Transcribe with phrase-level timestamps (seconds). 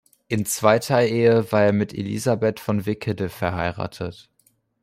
[0.29, 4.31] In zweiter Ehe war er mit Elisabeth von Wickede verheiratet.